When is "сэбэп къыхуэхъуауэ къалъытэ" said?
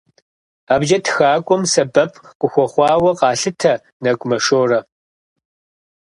1.71-3.73